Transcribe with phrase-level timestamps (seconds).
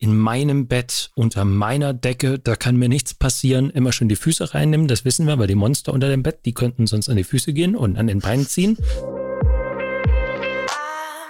[0.00, 3.68] in meinem Bett, unter meiner Decke, da kann mir nichts passieren.
[3.68, 6.54] Immer schon die Füße reinnehmen, das wissen wir, weil die Monster unter dem Bett, die
[6.54, 8.78] könnten sonst an die Füße gehen und an den Beinen ziehen.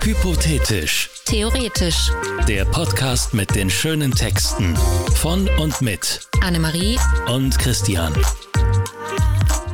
[0.03, 1.11] Hypothetisch.
[1.27, 2.11] Theoretisch.
[2.49, 4.77] Der Podcast mit den schönen Texten
[5.17, 6.97] von und mit Annemarie
[7.29, 8.15] und Christian.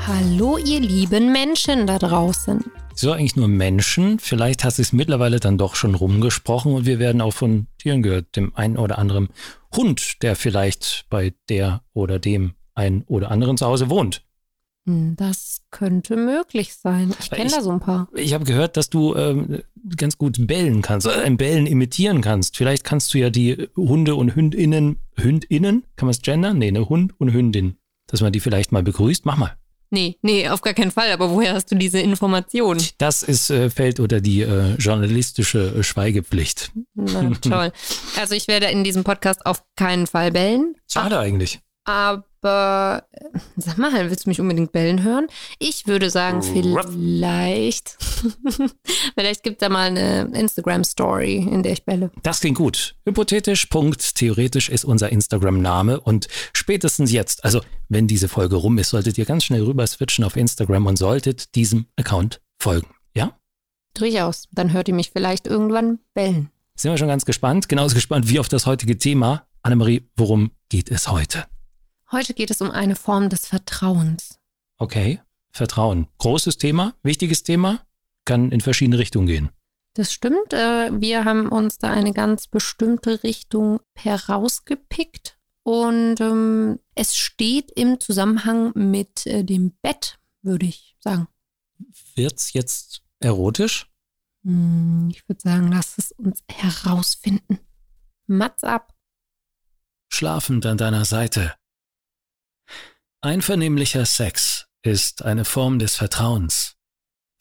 [0.07, 2.65] Hallo, ihr lieben Menschen da draußen.
[2.99, 4.19] So eigentlich nur Menschen.
[4.19, 8.03] Vielleicht hast du es mittlerweile dann doch schon rumgesprochen und wir werden auch von Tieren
[8.03, 9.29] gehört, dem einen oder anderen
[9.75, 14.23] Hund, der vielleicht bei der oder dem einen oder anderen zu Hause wohnt.
[14.87, 17.13] Hm, Das könnte möglich sein.
[17.21, 18.09] Ich kenne da so ein paar.
[18.15, 19.63] Ich habe gehört, dass du ähm,
[19.97, 22.57] ganz gut bellen kannst, äh, ein Bellen imitieren kannst.
[22.57, 26.59] Vielleicht kannst du ja die Hunde und Hündinnen, Hündinnen, kann man es gendern?
[26.59, 27.77] Nee, eine Hund und Hündin.
[28.07, 29.27] Dass man die vielleicht mal begrüßt.
[29.27, 29.53] Mach mal.
[29.91, 31.13] Nee, nee, auf gar keinen Fall.
[31.13, 32.79] Aber woher hast du diese Information?
[32.99, 36.73] Das ist, äh, fällt unter die äh, journalistische äh, Schweigepflicht.
[36.95, 37.73] Na, toll.
[38.19, 40.75] Also ich werde in diesem Podcast auf keinen Fall bellen.
[40.91, 41.61] Schade eigentlich.
[41.85, 45.27] Aber äh, sag mal, willst du mich unbedingt bellen hören?
[45.59, 47.97] Ich würde sagen, vielleicht.
[49.15, 52.11] vielleicht gibt es da mal eine Instagram-Story, in der ich belle.
[52.23, 52.97] Das klingt gut.
[53.05, 58.91] Hypothetisch, Punkt, theoretisch ist unser Instagram-Name und spätestens jetzt, also wenn diese Folge rum ist,
[58.91, 62.89] solltet ihr ganz schnell rüber switchen auf Instagram und solltet diesem Account folgen.
[63.15, 63.39] Ja?
[63.95, 64.49] Durchaus.
[64.53, 66.51] Dann hört ihr mich vielleicht irgendwann bellen.
[66.75, 69.47] Sind wir schon ganz gespannt, genauso gespannt wie auf das heutige Thema.
[69.63, 71.47] Annemarie, worum geht es heute?
[72.13, 74.39] Heute geht es um eine Form des Vertrauens.
[74.79, 76.07] Okay, Vertrauen.
[76.19, 77.81] Großes Thema, wichtiges Thema,
[78.25, 79.51] kann in verschiedene Richtungen gehen.
[79.95, 80.53] Das stimmt.
[80.53, 85.39] Äh, wir haben uns da eine ganz bestimmte Richtung herausgepickt.
[85.63, 91.27] Und ähm, es steht im Zusammenhang mit äh, dem Bett, würde ich sagen.
[92.15, 93.91] Wird's jetzt erotisch?
[94.45, 97.59] Hm, ich würde sagen, lass es uns herausfinden.
[98.27, 98.95] Mats ab.
[100.09, 101.55] Schlafend an deiner Seite.
[103.27, 106.77] Einvernehmlicher Sex ist eine Form des Vertrauens.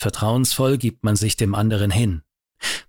[0.01, 2.23] Vertrauensvoll gibt man sich dem anderen hin.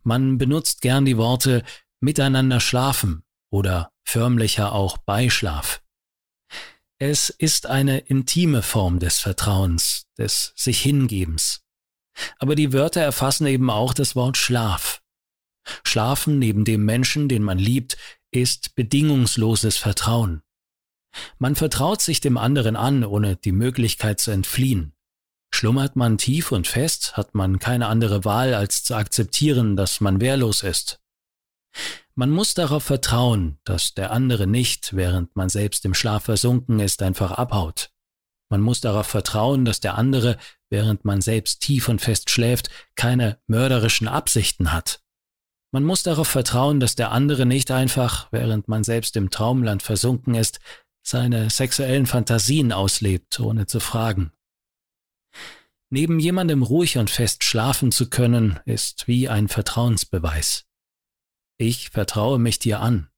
[0.02, 1.62] Man benutzt gern die Worte
[2.00, 5.82] miteinander schlafen oder förmlicher auch Beischlaf.
[6.98, 11.66] Es ist eine intime Form des Vertrauens, des sich Hingebens.
[12.38, 15.02] Aber die Wörter erfassen eben auch das Wort Schlaf.
[15.84, 17.98] Schlafen neben dem Menschen, den man liebt,
[18.30, 20.40] ist bedingungsloses Vertrauen.
[21.38, 24.92] Man vertraut sich dem anderen an, ohne die Möglichkeit zu entfliehen.
[25.50, 30.20] Schlummert man tief und fest, hat man keine andere Wahl, als zu akzeptieren, dass man
[30.20, 31.00] wehrlos ist.
[32.14, 37.02] Man muss darauf vertrauen, dass der andere nicht, während man selbst im Schlaf versunken ist,
[37.02, 37.90] einfach abhaut.
[38.48, 40.38] Man muss darauf vertrauen, dass der andere,
[40.70, 45.00] während man selbst tief und fest schläft, keine mörderischen Absichten hat.
[45.72, 50.34] Man muss darauf vertrauen, dass der andere nicht einfach, während man selbst im Traumland versunken
[50.34, 50.60] ist,
[51.06, 54.32] seine sexuellen Fantasien auslebt, ohne zu fragen.
[55.88, 60.64] Neben jemandem ruhig und fest schlafen zu können, ist wie ein Vertrauensbeweis.
[61.58, 63.08] Ich vertraue mich dir an.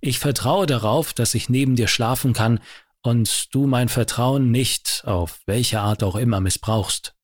[0.00, 2.60] Ich vertraue darauf, dass ich neben dir schlafen kann
[3.02, 7.14] und du mein Vertrauen nicht, auf welche Art auch immer, missbrauchst.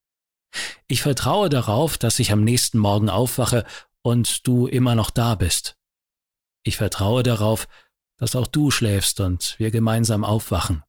[0.87, 3.65] Ich vertraue darauf, dass ich am nächsten Morgen aufwache
[4.01, 5.77] und du immer noch da bist.
[6.63, 7.67] Ich vertraue darauf,
[8.23, 10.81] dass auch du schläfst und wir gemeinsam aufwachen.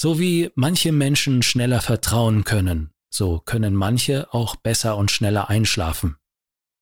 [0.00, 6.16] So wie manche Menschen schneller vertrauen können, so können manche auch besser und schneller einschlafen.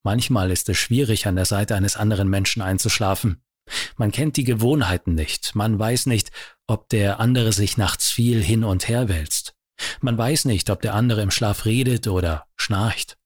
[0.05, 3.43] Manchmal ist es schwierig, an der Seite eines anderen Menschen einzuschlafen.
[3.97, 6.31] Man kennt die Gewohnheiten nicht, man weiß nicht,
[6.69, 9.57] ob der andere sich nachts viel hin und her wälzt.
[10.01, 13.19] Man weiß nicht, ob der andere im Schlaf redet oder schnarcht.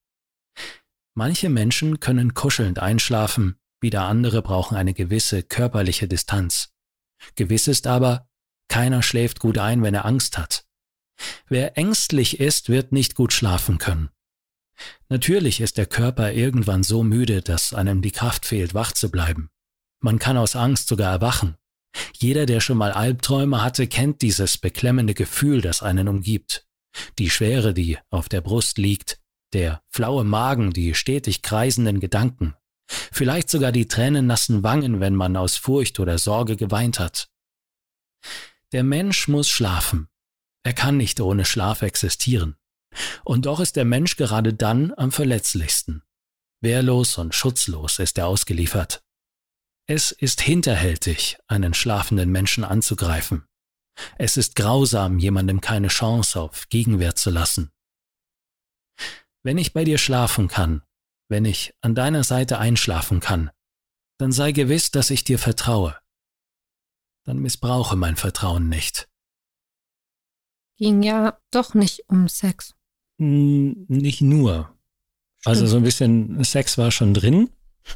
[1.13, 6.71] Manche Menschen können kuschelnd einschlafen, wieder andere brauchen eine gewisse körperliche Distanz.
[7.35, 8.29] Gewiss ist aber,
[8.69, 10.65] keiner schläft gut ein, wenn er Angst hat.
[11.49, 14.11] Wer ängstlich ist, wird nicht gut schlafen können.
[15.09, 19.51] Natürlich ist der Körper irgendwann so müde, dass einem die Kraft fehlt, wach zu bleiben.
[20.01, 21.57] Man kann aus Angst sogar erwachen.
[22.17, 26.67] Jeder, der schon mal Albträume hatte, kennt dieses beklemmende Gefühl, das einen umgibt.
[27.19, 29.21] Die Schwere, die auf der Brust liegt,
[29.53, 32.55] der flaue Magen, die stetig kreisenden Gedanken,
[33.13, 37.29] vielleicht sogar die tränennassen Wangen, wenn man aus Furcht oder Sorge geweint hat.
[38.73, 40.09] Der Mensch muss schlafen.
[40.63, 42.57] Er kann nicht ohne Schlaf existieren.
[43.25, 46.03] Und doch ist der Mensch gerade dann am verletzlichsten.
[46.61, 49.03] Wehrlos und schutzlos ist er ausgeliefert.
[49.87, 53.47] Es ist hinterhältig, einen schlafenden Menschen anzugreifen.
[54.19, 57.73] Es ist grausam, jemandem keine Chance auf Gegenwehr zu lassen.
[59.43, 60.83] Wenn ich bei dir schlafen kann,
[61.31, 63.51] wenn ich an deiner Seite einschlafen kann,
[64.19, 65.97] dann sei gewiss, dass ich dir vertraue.
[67.25, 69.09] Dann missbrauche mein Vertrauen nicht.
[70.77, 72.75] Ging ja doch nicht um Sex.
[73.19, 74.77] Nicht nur.
[75.45, 77.49] Also so ein bisschen Sex war schon drin,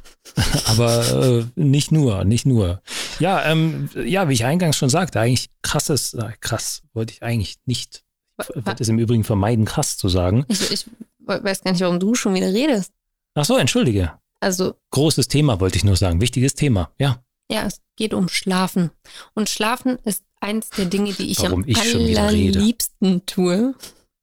[0.66, 2.82] aber äh, nicht nur, nicht nur.
[3.18, 7.56] Ja, ähm, ja, wie ich eingangs schon sagte, eigentlich krasses, äh, krass, wollte ich eigentlich
[7.66, 8.04] nicht.
[8.38, 10.44] Ich wollte es im Übrigen vermeiden, krass zu sagen.
[10.48, 10.86] Ich, ich
[11.18, 12.92] weiß gar nicht, warum du schon wieder redest.
[13.34, 14.12] Ach so, entschuldige.
[14.40, 14.74] Also.
[14.90, 16.20] Großes Thema, wollte ich nur sagen.
[16.20, 17.22] Wichtiges Thema, ja.
[17.50, 18.90] Ja, es geht um Schlafen.
[19.34, 23.74] Und Schlafen ist eins der Dinge, die ich Warum am ich allerliebsten tue.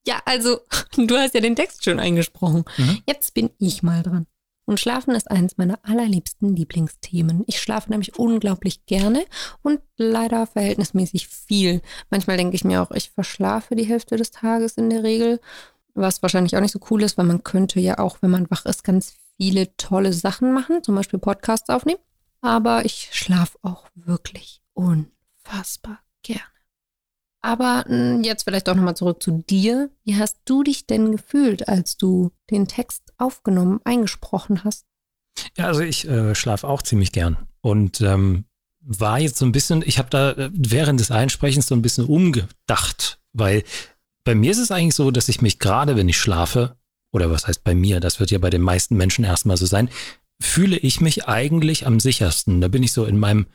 [0.07, 0.59] Ja, also,
[0.95, 2.63] du hast ja den Text schon eingesprochen.
[2.77, 3.01] Mhm.
[3.07, 4.27] Jetzt bin ich mal dran.
[4.65, 7.43] Und Schlafen ist eines meiner allerliebsten Lieblingsthemen.
[7.47, 9.25] Ich schlafe nämlich unglaublich gerne
[9.63, 11.81] und leider verhältnismäßig viel.
[12.09, 15.41] Manchmal denke ich mir auch, ich verschlafe die Hälfte des Tages in der Regel,
[15.93, 18.65] was wahrscheinlich auch nicht so cool ist, weil man könnte ja auch, wenn man wach
[18.65, 21.99] ist, ganz viele tolle Sachen machen, zum Beispiel Podcasts aufnehmen.
[22.41, 26.41] Aber ich schlafe auch wirklich unfassbar gerne.
[27.41, 29.89] Aber mh, jetzt vielleicht auch nochmal zurück zu dir.
[30.03, 34.85] Wie hast du dich denn gefühlt, als du den Text aufgenommen, eingesprochen hast?
[35.57, 38.45] Ja, also ich äh, schlafe auch ziemlich gern und ähm,
[38.81, 42.05] war jetzt so ein bisschen, ich habe da äh, während des Einsprechens so ein bisschen
[42.05, 43.63] umgedacht, weil
[44.23, 46.75] bei mir ist es eigentlich so, dass ich mich gerade, wenn ich schlafe,
[47.11, 49.89] oder was heißt bei mir, das wird ja bei den meisten Menschen erstmal so sein,
[50.41, 52.61] fühle ich mich eigentlich am sichersten.
[52.61, 53.47] Da bin ich so in meinem,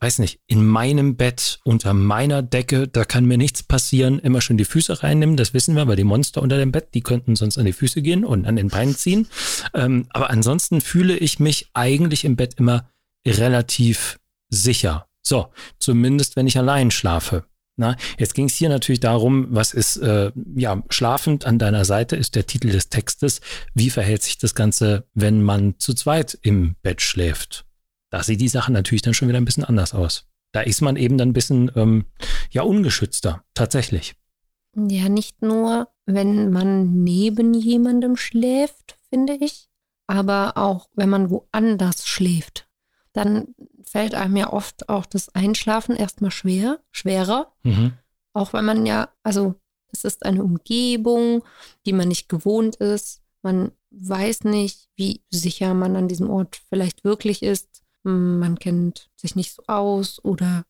[0.00, 4.18] weiß nicht, in meinem Bett, unter meiner Decke, da kann mir nichts passieren.
[4.18, 7.02] Immer schön die Füße reinnehmen, das wissen wir, weil die Monster unter dem Bett, die
[7.02, 9.28] könnten sonst an die Füße gehen und an den Beinen ziehen.
[9.74, 12.88] Ähm, aber ansonsten fühle ich mich eigentlich im Bett immer
[13.26, 14.18] relativ
[14.48, 15.06] sicher.
[15.22, 15.48] So,
[15.78, 17.44] zumindest wenn ich allein schlafe.
[17.76, 22.16] Na, jetzt ging es hier natürlich darum, was ist äh, ja schlafend an deiner Seite
[22.16, 23.40] ist der Titel des Textes.
[23.74, 27.64] Wie verhält sich das Ganze, wenn man zu zweit im Bett schläft?
[28.10, 30.26] Da sieht die Sache natürlich dann schon wieder ein bisschen anders aus.
[30.52, 32.04] Da ist man eben dann ein bisschen ähm,
[32.50, 34.16] ja ungeschützter, tatsächlich.
[34.76, 39.68] Ja, nicht nur, wenn man neben jemandem schläft, finde ich,
[40.06, 42.68] aber auch, wenn man woanders schläft.
[43.12, 43.54] Dann
[43.84, 47.52] fällt einem ja oft auch das Einschlafen erstmal schwer, schwerer.
[47.62, 47.92] Mhm.
[48.32, 49.54] Auch wenn man ja, also
[49.92, 51.44] es ist eine Umgebung,
[51.84, 53.20] die man nicht gewohnt ist.
[53.42, 57.82] Man weiß nicht, wie sicher man an diesem Ort vielleicht wirklich ist.
[58.02, 60.64] Man kennt sich nicht so aus oder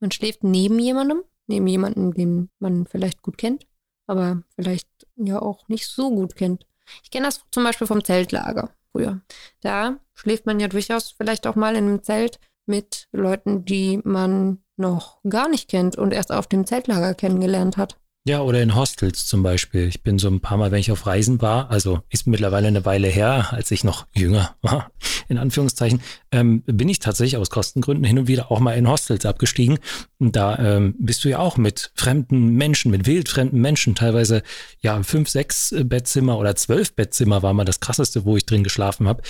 [0.00, 3.66] man schläft neben jemandem, neben jemandem, den man vielleicht gut kennt,
[4.06, 6.66] aber vielleicht ja auch nicht so gut kennt.
[7.04, 9.20] Ich kenne das zum Beispiel vom Zeltlager früher.
[9.60, 14.62] Da schläft man ja durchaus vielleicht auch mal in einem Zelt mit Leuten, die man
[14.76, 17.98] noch gar nicht kennt und erst auf dem Zeltlager kennengelernt hat.
[18.24, 19.88] Ja, oder in Hostels zum Beispiel.
[19.88, 22.84] Ich bin so ein paar Mal, wenn ich auf Reisen war, also ist mittlerweile eine
[22.84, 24.92] Weile her, als ich noch jünger war,
[25.28, 29.26] in Anführungszeichen, ähm, bin ich tatsächlich aus Kostengründen hin und wieder auch mal in Hostels
[29.26, 29.80] abgestiegen.
[30.20, 34.44] Und da ähm, bist du ja auch mit fremden Menschen, mit wildfremden Menschen, teilweise
[34.78, 39.08] ja fünf, sechs Bettzimmer oder zwölf Bettzimmer war mal das krasseste, wo ich drin geschlafen
[39.08, 39.22] habe.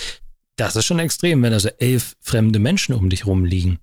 [0.55, 3.79] Das ist schon extrem, wenn also elf fremde Menschen um dich rumliegen.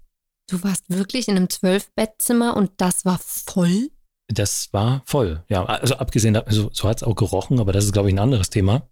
[0.48, 3.90] Du warst wirklich in einem Zwölf-Bettzimmer und das war voll?
[4.28, 5.44] Das war voll.
[5.48, 8.20] Ja, also abgesehen, also so hat es auch gerochen, aber das ist, glaube ich, ein
[8.20, 8.88] anderes Thema.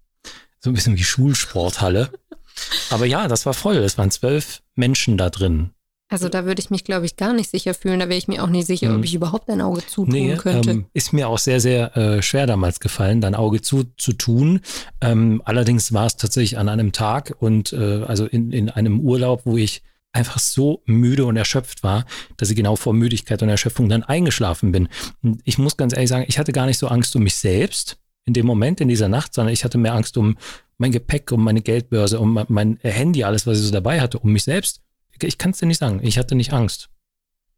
[0.60, 2.10] So ein bisschen wie Schulsporthalle.
[2.90, 3.76] aber ja, das war voll.
[3.76, 5.70] Es waren zwölf Menschen da drin.
[6.10, 8.00] Also da würde ich mich, glaube ich, gar nicht sicher fühlen.
[8.00, 8.97] Da wäre ich mir auch nicht sicher, Mhm.
[8.97, 10.71] ob ich überhaupt ein Auge zutun Nee, könnte.
[10.71, 14.61] ähm, ist mir auch sehr, sehr äh, schwer damals gefallen, dein Auge zu, zu tun.
[15.02, 19.42] Ähm, allerdings war es tatsächlich an einem Tag und äh, also in, in einem Urlaub,
[19.44, 19.82] wo ich
[20.12, 22.06] einfach so müde und erschöpft war,
[22.38, 24.88] dass ich genau vor Müdigkeit und Erschöpfung dann eingeschlafen bin.
[25.23, 27.99] Und ich muss ganz ehrlich sagen, ich hatte gar nicht so Angst um mich selbst
[28.25, 30.38] in dem Moment, in dieser Nacht, sondern ich hatte mehr Angst um
[30.78, 34.32] mein Gepäck, um meine Geldbörse, um mein Handy, alles, was ich so dabei hatte, um
[34.32, 34.80] mich selbst.
[35.22, 36.00] Ich kann es dir nicht sagen.
[36.02, 36.88] Ich hatte nicht Angst.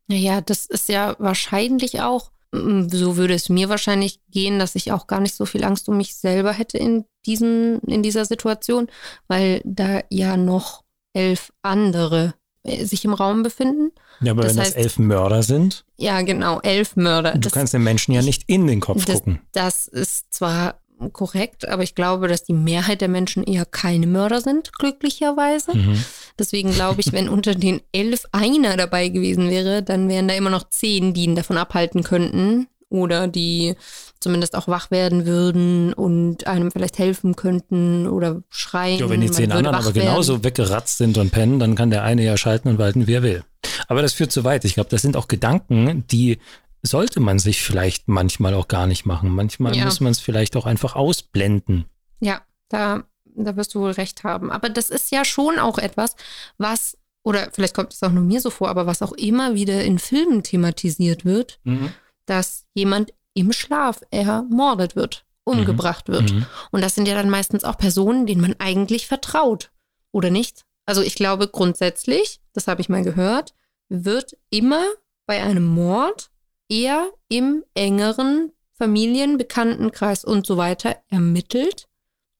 [0.09, 4.93] Naja, das ist ja wahrscheinlich auch, mm, so würde es mir wahrscheinlich gehen, dass ich
[4.93, 8.89] auch gar nicht so viel Angst um mich selber hätte in, diesen, in dieser Situation,
[9.29, 10.83] weil da ja noch
[11.15, 13.91] elf andere äh, sich im Raum befinden.
[14.21, 17.33] Ja, aber Das wenn das heißt- elf Mörder sind, Ja, genau, elf Mörder.
[17.33, 19.41] du Das- kannst den Menschen ja nicht in den Kopf das, gucken.
[19.53, 24.41] das ist zwar korrekt, aber ich glaube, dass die Mehrheit der Menschen eher keine Mörder
[24.41, 25.77] sind, glücklicherweise.
[25.77, 26.05] Mhm.
[26.39, 30.51] Deswegen glaube ich, wenn unter den elf einer dabei gewesen wäre, dann wären da immer
[30.51, 33.77] noch zehn, die ihn davon abhalten könnten oder die
[34.19, 38.99] zumindest auch wach werden würden und einem vielleicht helfen könnten oder schreien.
[38.99, 40.09] Ja, wenn die zehn anderen aber werden.
[40.09, 43.23] genauso weggeratzt sind und pennen, dann kann der eine ja schalten und walten, wie er
[43.23, 43.45] will.
[43.89, 44.65] Aber das führt zu weit.
[44.65, 46.39] Ich glaube, das sind auch Gedanken, die
[46.83, 49.31] sollte man sich vielleicht manchmal auch gar nicht machen.
[49.31, 49.85] Manchmal Ja.
[49.85, 51.85] muss man es vielleicht auch einfach ausblenden.
[52.21, 54.51] Ja, da, da wirst du wohl recht haben.
[54.51, 56.17] Aber das ist ja schon auch etwas,
[56.59, 59.85] was oder vielleicht kommt es auch nur mir so vor, aber was auch immer wieder
[59.85, 61.93] in Filmen thematisiert wird, mhm.
[62.27, 66.13] dass jemand im Schlaf ermordet wird, umgebracht mhm.
[66.13, 66.33] wird.
[66.33, 66.47] Mhm.
[66.71, 69.71] Und das sind ja dann meistens auch Personen, denen man eigentlich vertraut,
[70.13, 70.65] oder nicht?
[70.87, 73.55] Also ich glaube grundsätzlich, das habe ich mal gehört,
[73.89, 74.85] wird immer
[75.27, 76.31] bei einem Mord
[76.71, 81.87] eher im engeren Familien, Bekanntenkreis und so weiter ermittelt,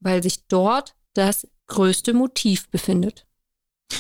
[0.01, 3.27] weil sich dort das größte Motiv befindet.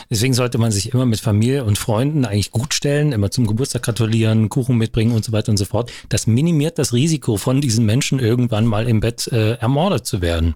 [0.08, 3.82] Deswegen sollte man sich immer mit Familie und Freunden eigentlich gut stellen, immer zum Geburtstag
[3.82, 5.92] gratulieren, Kuchen mitbringen und so weiter und so fort.
[6.08, 10.54] Das minimiert das Risiko von diesen Menschen irgendwann mal im Bett äh, ermordet zu werden.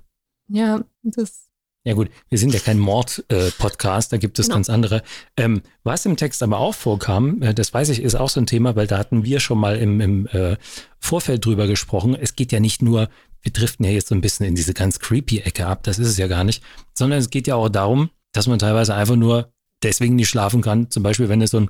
[0.48, 1.48] Ja, das.
[1.86, 4.56] Ja gut, wir sind ja kein Mord-Podcast, äh, da gibt es genau.
[4.56, 5.02] ganz andere.
[5.36, 8.46] Ähm, was im Text aber auch vorkam, äh, das weiß ich, ist auch so ein
[8.46, 10.56] Thema, weil da hatten wir schon mal im, im äh,
[10.98, 12.16] Vorfeld drüber gesprochen.
[12.18, 13.10] Es geht ja nicht nur,
[13.42, 16.08] wir driften ja jetzt so ein bisschen in diese ganz creepy Ecke ab, das ist
[16.08, 16.62] es ja gar nicht,
[16.94, 20.90] sondern es geht ja auch darum, dass man teilweise einfach nur deswegen nicht schlafen kann.
[20.90, 21.68] Zum Beispiel, wenn du so ein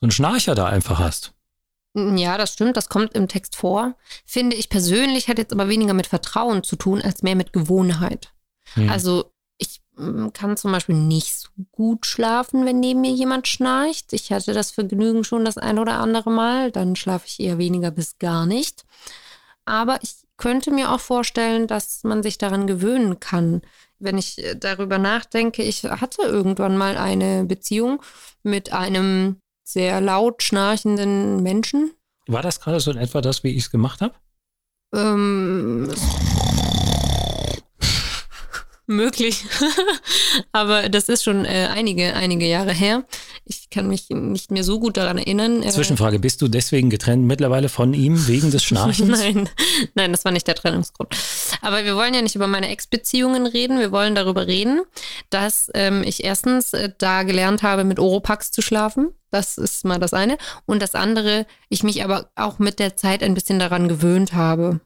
[0.00, 1.32] so einen Schnarcher da einfach hast.
[1.96, 3.94] Ja, das stimmt, das kommt im Text vor.
[4.26, 8.33] Finde ich persönlich hat jetzt aber weniger mit Vertrauen zu tun, als mehr mit Gewohnheit.
[8.74, 8.88] Hm.
[8.90, 14.12] Also ich mm, kann zum Beispiel nicht so gut schlafen, wenn neben mir jemand schnarcht.
[14.12, 17.90] Ich hatte das Vergnügen schon das ein oder andere Mal, dann schlafe ich eher weniger
[17.90, 18.84] bis gar nicht.
[19.64, 23.62] Aber ich könnte mir auch vorstellen, dass man sich daran gewöhnen kann
[24.04, 28.02] wenn ich äh, darüber nachdenke, ich hatte irgendwann mal eine Beziehung
[28.42, 31.92] mit einem sehr laut schnarchenden Menschen.
[32.26, 34.14] War das gerade so in etwa das, wie ich es gemacht habe?
[34.94, 35.90] Ähm,
[38.86, 39.44] möglich.
[40.52, 43.04] Aber das ist schon äh, einige, einige Jahre her.
[43.44, 45.62] Ich kann mich nicht mehr so gut daran erinnern.
[45.68, 49.08] Zwischenfrage, bist du deswegen getrennt mittlerweile von ihm wegen des Schnarchens?
[49.08, 49.48] nein,
[49.94, 51.14] nein, das war nicht der Trennungsgrund.
[51.60, 53.78] Aber wir wollen ja nicht über meine Ex-Beziehungen reden.
[53.78, 54.82] Wir wollen darüber reden,
[55.30, 59.10] dass ähm, ich erstens äh, da gelernt habe, mit Oropax zu schlafen.
[59.30, 60.38] Das ist mal das eine.
[60.64, 64.80] Und das andere, ich mich aber auch mit der Zeit ein bisschen daran gewöhnt habe.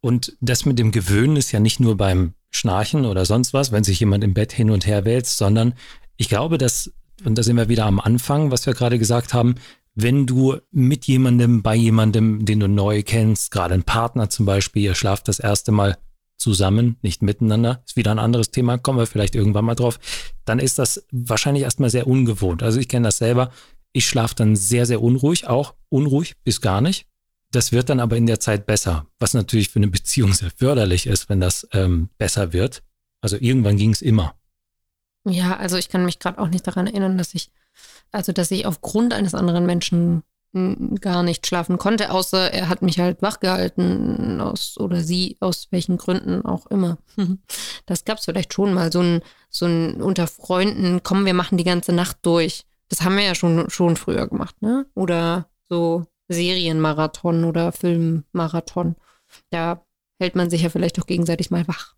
[0.00, 3.84] Und das mit dem Gewöhnen ist ja nicht nur beim Schnarchen oder sonst was, wenn
[3.84, 5.74] sich jemand im Bett hin und her wälzt, sondern
[6.16, 6.92] ich glaube, dass
[7.24, 9.56] und da sind wir wieder am Anfang, was wir gerade gesagt haben,
[9.94, 14.82] wenn du mit jemandem, bei jemandem, den du neu kennst, gerade ein Partner zum Beispiel,
[14.82, 15.98] ihr schlaft das erste Mal
[16.36, 19.98] zusammen, nicht miteinander, ist wieder ein anderes Thema, kommen wir vielleicht irgendwann mal drauf,
[20.44, 22.62] dann ist das wahrscheinlich erstmal sehr ungewohnt.
[22.62, 23.50] Also ich kenne das selber,
[23.92, 27.06] ich schlafe dann sehr, sehr unruhig, auch unruhig bis gar nicht.
[27.52, 31.06] Das wird dann aber in der Zeit besser, was natürlich für eine Beziehung sehr förderlich
[31.06, 32.82] ist, wenn das ähm, besser wird.
[33.20, 34.34] Also irgendwann ging es immer.
[35.24, 37.50] Ja, also ich kann mich gerade auch nicht daran erinnern, dass ich,
[38.12, 40.22] also dass ich aufgrund eines anderen Menschen
[41.00, 45.96] gar nicht schlafen konnte, außer er hat mich halt wachgehalten aus oder sie aus welchen
[45.96, 46.98] Gründen auch immer.
[47.86, 51.58] Das gab es vielleicht schon mal, so ein, so ein unter Freunden, komm, wir machen
[51.58, 52.64] die ganze Nacht durch.
[52.88, 54.86] Das haben wir ja schon, schon früher gemacht, ne?
[54.94, 58.96] Oder so Serienmarathon oder Filmmarathon.
[59.50, 59.84] Da
[60.18, 61.94] hält man sich ja vielleicht auch gegenseitig mal wach.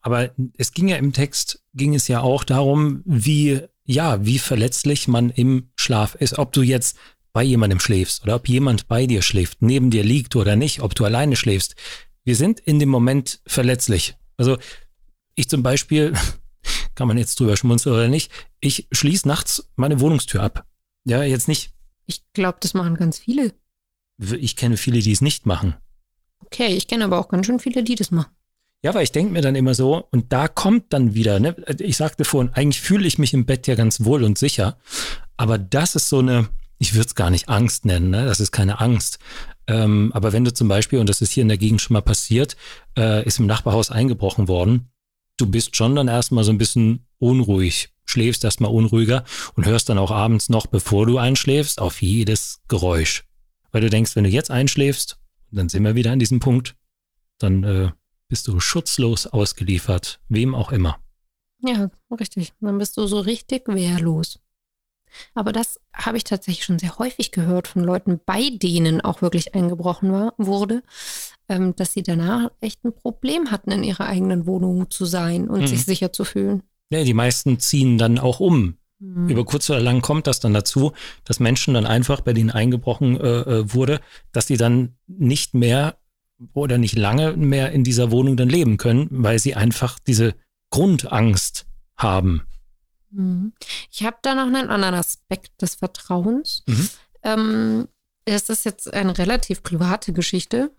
[0.00, 5.06] Aber es ging ja im Text, ging es ja auch darum, wie, ja, wie verletzlich
[5.08, 6.38] man im Schlaf ist.
[6.38, 6.98] Ob du jetzt
[7.32, 10.94] bei jemandem schläfst oder ob jemand bei dir schläft, neben dir liegt oder nicht, ob
[10.94, 11.76] du alleine schläfst.
[12.24, 14.16] Wir sind in dem Moment verletzlich.
[14.36, 14.58] Also
[15.34, 16.12] ich zum Beispiel,
[16.94, 20.66] kann man jetzt drüber schmunzeln oder nicht, ich schließe nachts meine Wohnungstür ab.
[21.04, 21.72] Ja, jetzt nicht.
[22.06, 23.54] Ich glaube, das machen ganz viele.
[24.18, 25.74] Ich kenne viele, die es nicht machen.
[26.44, 28.30] Okay, ich kenne aber auch ganz schön viele, die das machen.
[28.84, 31.96] Ja, weil ich denke mir dann immer so, und da kommt dann wieder, ne, ich
[31.96, 34.76] sagte vorhin, eigentlich fühle ich mich im Bett ja ganz wohl und sicher,
[35.36, 38.24] aber das ist so eine, ich würde es gar nicht Angst nennen, ne?
[38.24, 39.20] das ist keine Angst.
[39.68, 42.02] Ähm, aber wenn du zum Beispiel, und das ist hier in der Gegend schon mal
[42.02, 42.56] passiert,
[42.98, 44.90] äh, ist im Nachbarhaus eingebrochen worden,
[45.36, 49.98] du bist schon dann erstmal so ein bisschen unruhig, schläfst erstmal unruhiger und hörst dann
[49.98, 53.24] auch abends noch, bevor du einschläfst, auf jedes Geräusch.
[53.70, 55.18] Weil du denkst, wenn du jetzt einschläfst,
[55.50, 56.76] dann sind wir wieder an diesem Punkt,
[57.38, 57.90] dann äh,
[58.28, 60.98] bist du schutzlos ausgeliefert, wem auch immer.
[61.60, 62.52] Ja, richtig.
[62.60, 64.40] Dann bist du so richtig wehrlos.
[65.34, 69.54] Aber das habe ich tatsächlich schon sehr häufig gehört von Leuten, bei denen auch wirklich
[69.54, 70.82] eingebrochen war, wurde,
[71.48, 75.60] ähm, dass sie danach echt ein Problem hatten, in ihrer eigenen Wohnung zu sein und
[75.60, 75.66] mhm.
[75.66, 76.62] sich sicher zu fühlen.
[76.92, 78.76] Ja, die meisten ziehen dann auch um.
[78.98, 79.28] Mhm.
[79.28, 80.92] Über kurz oder lang kommt das dann dazu,
[81.24, 84.00] dass Menschen dann einfach, bei denen eingebrochen äh, äh wurde,
[84.32, 85.96] dass sie dann nicht mehr
[86.54, 90.34] oder nicht lange mehr in dieser Wohnung dann leben können, weil sie einfach diese
[90.70, 92.42] Grundangst haben.
[93.10, 93.52] Mhm.
[93.90, 96.62] Ich habe da noch einen anderen Aspekt des Vertrauens.
[96.66, 96.88] Mhm.
[97.22, 97.88] Ähm,
[98.24, 100.72] es ist jetzt eine relativ private Geschichte.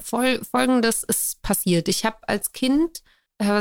[0.00, 1.88] Fol Folgendes ist passiert.
[1.88, 3.02] Ich habe als Kind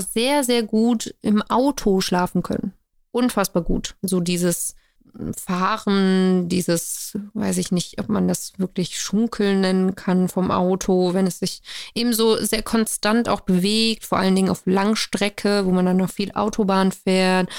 [0.01, 2.74] sehr, sehr gut im Auto schlafen können.
[3.12, 3.95] unfassbar gut.
[4.03, 4.75] So dieses
[5.36, 11.25] Fahren, dieses, weiß ich nicht, ob man das wirklich Schunkeln nennen kann vom Auto, wenn
[11.25, 11.62] es sich
[11.95, 16.12] eben so sehr konstant auch bewegt, vor allen Dingen auf Langstrecke, wo man dann noch
[16.12, 17.50] viel Autobahn fährt,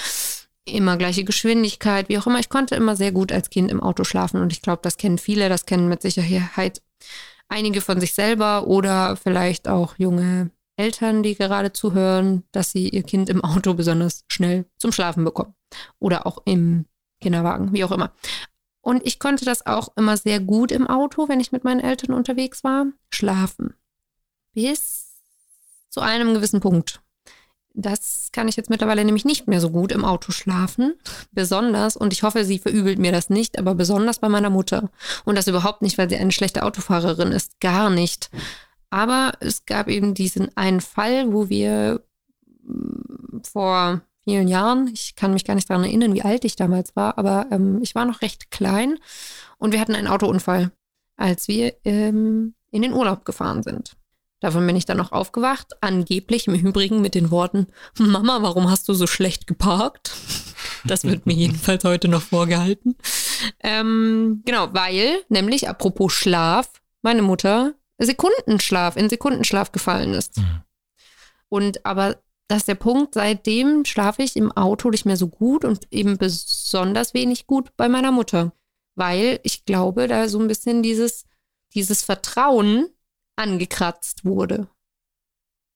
[0.64, 2.38] immer gleiche Geschwindigkeit, wie auch immer.
[2.38, 5.18] Ich konnte immer sehr gut als Kind im Auto schlafen und ich glaube, das kennen
[5.18, 6.82] viele, das kennen mit Sicherheit
[7.48, 10.50] einige von sich selber oder vielleicht auch junge
[10.80, 15.54] Eltern, die gerade zuhören, dass sie ihr Kind im Auto besonders schnell zum Schlafen bekommen
[15.98, 16.86] oder auch im
[17.20, 18.12] Kinderwagen, wie auch immer.
[18.80, 22.14] Und ich konnte das auch immer sehr gut im Auto, wenn ich mit meinen Eltern
[22.14, 23.74] unterwegs war, schlafen.
[24.54, 25.16] Bis
[25.90, 27.02] zu einem gewissen Punkt.
[27.72, 30.94] Das kann ich jetzt mittlerweile nämlich nicht mehr so gut im Auto schlafen.
[31.30, 34.90] Besonders, und ich hoffe, sie verübelt mir das nicht, aber besonders bei meiner Mutter.
[35.24, 37.60] Und das überhaupt nicht, weil sie eine schlechte Autofahrerin ist.
[37.60, 38.30] Gar nicht.
[38.90, 42.04] Aber es gab eben diesen einen Fall, wo wir
[42.62, 44.88] mm, vor vielen Jahren.
[44.92, 47.94] Ich kann mich gar nicht daran erinnern, wie alt ich damals war, aber ähm, ich
[47.94, 48.98] war noch recht klein
[49.58, 50.72] und wir hatten einen Autounfall,
[51.16, 53.96] als wir ähm, in den Urlaub gefahren sind.
[54.40, 57.66] Davon bin ich dann noch aufgewacht, angeblich im Übrigen mit den Worten,
[57.98, 60.12] Mama, warum hast du so schlecht geparkt?
[60.84, 62.96] Das wird mir jedenfalls heute noch vorgehalten.
[63.62, 66.70] Ähm, genau, weil, nämlich apropos Schlaf,
[67.02, 67.74] meine Mutter
[68.06, 70.38] Sekundenschlaf, in Sekundenschlaf gefallen ist.
[70.38, 70.62] Mhm.
[71.48, 75.64] Und aber das ist der Punkt, seitdem schlafe ich im Auto nicht mehr so gut
[75.64, 78.52] und eben besonders wenig gut bei meiner Mutter.
[78.96, 81.26] Weil ich glaube, da so ein bisschen dieses,
[81.74, 82.88] dieses Vertrauen
[83.36, 84.68] angekratzt wurde.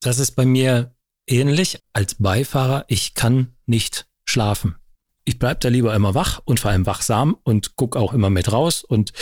[0.00, 0.94] Das ist bei mir
[1.28, 2.84] ähnlich als Beifahrer.
[2.88, 4.74] Ich kann nicht schlafen.
[5.24, 8.52] Ich bleibe da lieber immer wach und vor allem wachsam und gucke auch immer mit
[8.52, 9.12] raus und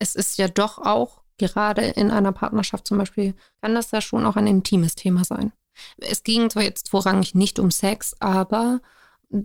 [0.00, 4.24] Es ist ja doch auch, gerade in einer Partnerschaft zum Beispiel, kann das ja schon
[4.24, 5.52] auch ein intimes Thema sein.
[5.98, 8.80] Es ging zwar jetzt vorrangig nicht um Sex, aber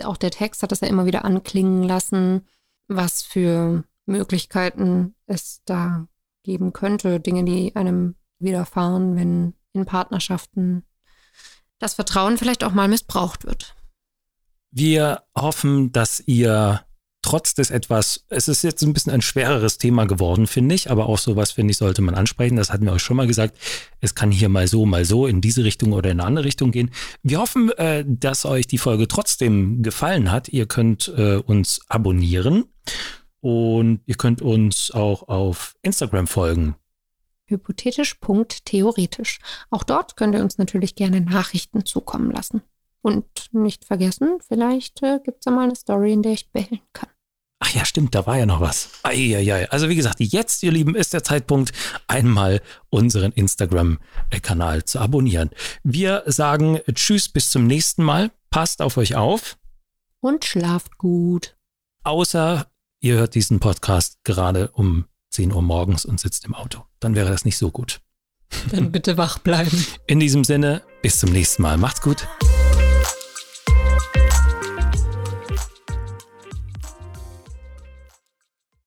[0.03, 2.47] auch der Text hat es ja immer wieder anklingen lassen,
[2.87, 6.07] was für Möglichkeiten es da
[6.43, 10.83] geben könnte, Dinge, die einem widerfahren, wenn in Partnerschaften
[11.79, 13.75] das Vertrauen vielleicht auch mal missbraucht wird.
[14.71, 16.85] Wir hoffen, dass ihr
[17.23, 21.07] trotz des etwas, es ist jetzt ein bisschen ein schwereres Thema geworden, finde ich, aber
[21.07, 22.57] auch sowas, finde ich, sollte man ansprechen.
[22.57, 23.57] Das hatten wir euch schon mal gesagt.
[24.01, 26.71] Es kann hier mal so, mal so in diese Richtung oder in eine andere Richtung
[26.71, 26.91] gehen.
[27.23, 30.49] Wir hoffen, äh, dass euch die Folge trotzdem gefallen hat.
[30.49, 32.65] Ihr könnt äh, uns abonnieren
[33.43, 36.75] und ihr könnt uns auch auf Instagram folgen.
[37.47, 39.39] Hypothetisch.theoretisch.
[39.69, 42.61] Auch dort könnt ihr uns natürlich gerne Nachrichten zukommen lassen.
[43.01, 46.79] Und nicht vergessen, vielleicht äh, gibt es ja mal eine Story, in der ich bellen
[46.93, 47.09] kann.
[47.59, 48.91] Ach ja, stimmt, da war ja noch was.
[49.03, 49.69] Eieiei.
[49.69, 51.73] Also wie gesagt, jetzt, ihr Lieben, ist der Zeitpunkt,
[52.07, 55.49] einmal unseren Instagram-Kanal zu abonnieren.
[55.83, 58.31] Wir sagen Tschüss, bis zum nächsten Mal.
[58.51, 59.57] Passt auf euch auf.
[60.21, 61.57] Und schlaft gut.
[62.05, 62.67] Außer
[63.03, 66.83] ihr hört diesen Podcast gerade um 10 Uhr morgens und sitzt im Auto.
[66.99, 67.99] Dann wäre das nicht so gut.
[68.71, 69.85] Dann bitte wach bleiben.
[70.07, 71.77] In diesem Sinne, bis zum nächsten Mal.
[71.77, 72.27] Macht's gut.